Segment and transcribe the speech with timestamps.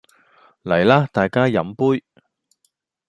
[0.63, 2.03] 嚟啦大家飲杯